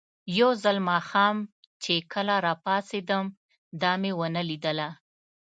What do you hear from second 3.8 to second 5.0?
دا مې ونه لیدله.